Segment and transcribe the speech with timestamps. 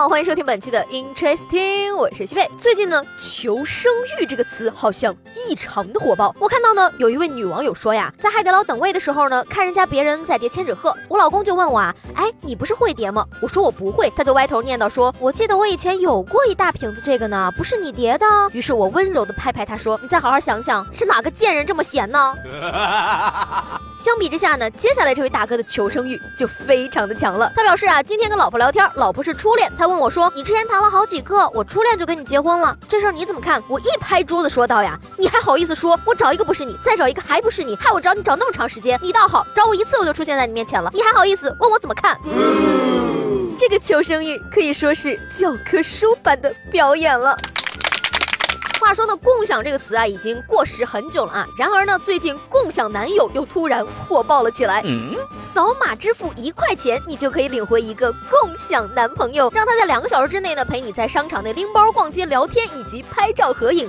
[0.00, 2.50] 好，欢迎收听本期的 Interesting，我是西贝。
[2.56, 6.34] 最近呢，求生欲这个词好像异常的火爆。
[6.38, 13.26] 我看到呢，有一位女网友说呀，在海底捞等位的时候呢，看人家别人在叠千纸鹤，我老公就问我啊，哎，你不是会叠吗？
[13.42, 18.24] 我说我不会，他就歪头念叨说，我记得我以前有过一大瓶子这个呢，不是你叠的。
[18.52, 22.34] 于是我温柔的拍拍他说，你再好好想想，是哪个贱人这么闲呢？
[23.98, 27.52] 相比之下呢，接下来这位大哥的求生欲就非常的强了。
[27.54, 33.60] 他表示啊，今天跟老婆聊天，老婆是初恋，他问我说，你之前谈了好几个，我初恋就跟你结婚了，这事儿你怎么看？
[33.68, 35.98] 我一拍桌子说道呀，你还好意思说？
[36.06, 42.16] 我找一个不是你，再找一个还不是你，害我找你找那么长时间，你倒好，找我一次我就出现在你面前了，你还好意思问我怎么看？
[42.24, 47.36] 嗯这个求生欲可以说是教科书般的表演了。
[48.90, 51.46] 话说呢，共享这个词啊，已经过时很久了啊。
[51.56, 54.82] 然而呢，最近共享男友又突然火爆了起来。
[55.42, 63.88] 扫码支付一块钱，你就可以领回一个共享男朋友，让他在两个小时之内呢，陪你在商场内拎包、逛街、聊天以及拍照合影。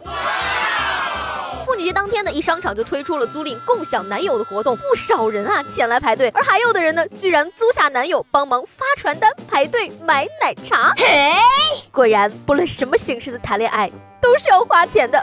[1.66, 10.94] 妇女节当天呢，一商场就推出了租赁共享男友的活动，不少人啊前来排队，而还有的人呢，居然租下男友帮忙发传单、排队买奶茶。
[10.96, 11.32] 嘿，
[11.92, 13.92] 果然，不论什么形式的谈恋爱。
[14.32, 15.20] 都是要花钱的。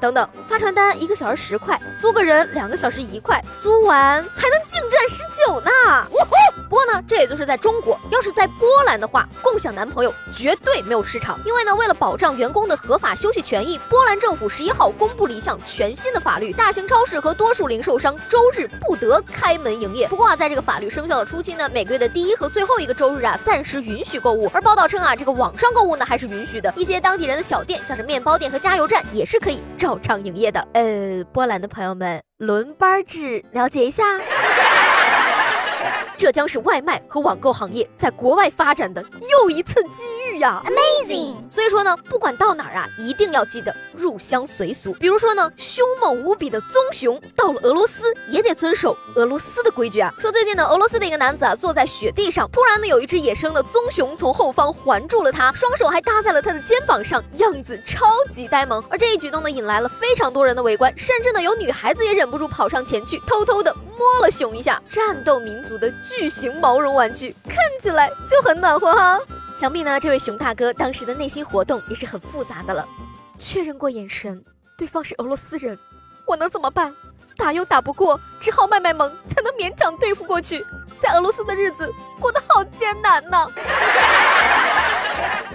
[0.00, 5.70] 等等，发传单一个小时十块，租个人两个小时一块，租完还能净赚十九呢。
[6.68, 11.38] 不过呢，这也就是在中国，要是在波兰的话，共享男朋友绝对没有市场。
[11.46, 20.06] 因为呢，为了保障员工的合法休息权益，波兰政府十一号公布了一项全新的法律：大型超市和多数零售商周日不得开门营业。
[20.08, 24.50] 不过啊，在这个法律生效的初期呢，每个月的第一和最后一个周日啊，暂时允许购物。
[24.52, 26.72] 而报道称啊，这个网上购物呢还是允许的。
[26.76, 30.66] 一些当地人的小店，像是面包店和加油站，也是可以照常营业的。
[30.72, 34.04] 呃，波兰的朋友们，轮班制了解一下。
[36.18, 40.02] 这将是外卖和网购行业在国外发展的又一次机
[40.32, 41.36] 遇呀！Amazing。
[41.48, 44.92] 所以说呢，不管到哪儿啊，一定要记得入乡随俗。
[44.94, 50.12] 比如说呢，凶猛无比的棕熊到了俄罗斯也得遵守俄罗斯的规矩啊。
[50.18, 58.82] 说最近呢，俄罗斯的一个男子啊，坐在雪地上，突然呢，有一只野生的棕熊从后方环住了他，双手还搭在了他的肩膀上，样子超级呆萌。
[58.90, 64.80] 而这一举动呢，引来了非常多人的围观，甚至呢，有女孩子也忍不住跑上前去，偷偷的摸了熊一下。
[64.88, 65.92] 战斗民族的。
[66.02, 69.20] 巨型毛绒玩具看起来就很暖和哈，
[69.58, 72.86] 想必呢，这位熊大哥当时的内心活动也是很复杂的了。
[73.38, 74.42] 确认过眼神，
[74.76, 75.78] 对方是俄罗斯人，
[76.26, 76.94] 我能怎么办？
[77.36, 80.64] 打又打不过，只好卖卖萌，才能勉强对付过去。
[81.00, 83.46] 在俄罗斯的日子过得好艰难呢。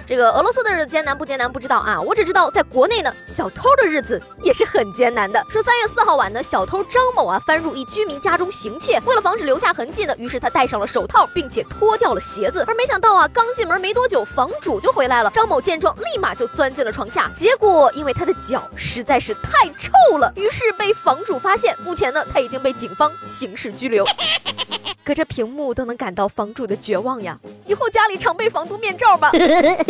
[0.05, 5.43] 这个俄罗斯的日子艰难不艰难不知道啊，我只知道在国内呢，小偷的日子也是很艰难的。
[5.49, 12.63] 说三月四号晚呢，小偷张某啊翻入一居民家中行窃，为了防止留下痕迹呢，于是他戴上了手套，并且脱掉了鞋子。
[12.67, 15.31] 而没想到啊，刚进门没多久，房主就回来了。
[15.31, 21.75] 张某见状，立马就钻进了床下，结果因为他的脚实在是太臭了，于是被房主发现。
[21.83, 24.05] 目前呢，他已经被警方刑事拘留。
[25.05, 27.37] 隔着屏幕都能感到房主的绝望呀！
[27.65, 29.31] 以后家里常备防毒面罩吧。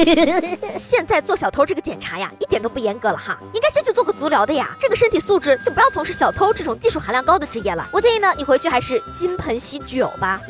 [0.78, 4.76] 现在做小偷这个检查呀，一点都不严格了哈，应该先去做个足疗的呀。
[4.80, 7.88] 这个身体素质就不要从事小偷这种技术含量高的职业了。
[7.92, 10.42] 我建议呢，你回去还是金盆洗脚吧。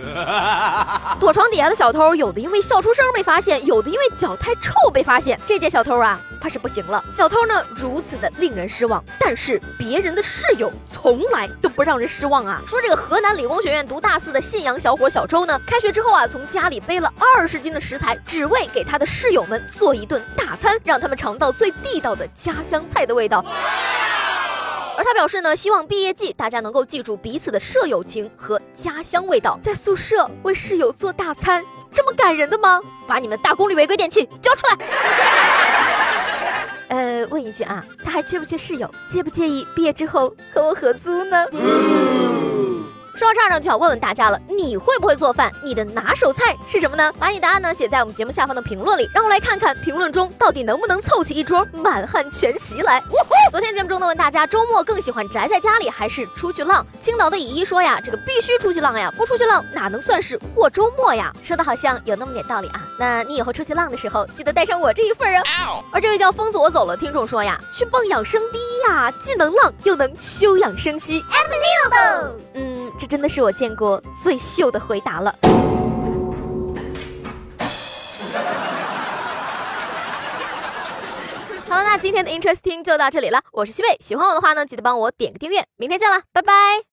[1.19, 5.37] 躲床底下的小偷，有的因为笑出声被发现，有的因为脚太臭被发现。
[5.45, 6.19] 这届小偷啊。
[6.43, 12.61] 怕是不行了，小偷呢如此的令人失望，但是别人的室友从来都不让人失望啊。
[12.67, 23.41] 说这个河南理工学院读大四的信阳小伙小周呢，开学之后啊，从家里背了二十斤的食材，只为给他的室友们做一顿大餐，让他们尝到最地道的家乡菜的味道。
[24.97, 31.63] 而他表示呢，希望毕业季大家能够记住彼此的舍友情和家乡味道，在宿舍为室友做大餐，
[31.93, 32.81] 这么感人的吗？
[33.07, 35.82] 把你们大功率违规电器交出来！
[37.27, 38.89] 问一句啊，他还缺不缺室友？
[39.09, 41.45] 介不介意毕业之后和我合租呢？
[43.15, 45.51] 说到这儿呢，就想问问大家了，你会不会做饭？
[45.61, 47.13] 你的拿手菜是什么呢？
[47.19, 53.01] 把你答案呢写在我们节目下方的评论里，让我来看看评论中到底能不能凑齐一桌满汉全席来。
[53.51, 56.85] 昨天节目中呢问大家，周末更喜欢宅在家里还是出去浪？
[56.99, 61.31] 青岛的乙一说呀，这个必须出去浪呀，不出去浪哪能算是过周末呀？
[61.43, 62.81] 说的好像有那么点道理啊。
[62.97, 65.43] 那你以后出去浪的时候，记得带上我这一份啊。
[65.91, 72.31] 而这位叫疯子我走了听众说呀，去蹦养生第一呀，既能浪又能休养生息，unbelievable。
[72.55, 72.72] 嗯。
[73.03, 75.35] 这真的是我见过最秀的回答了。
[81.67, 86.81] 好了那今天的 interesting 就到这里了我是西贝喜欢我的话呢记得帮我点个订阅明天见了拜拜。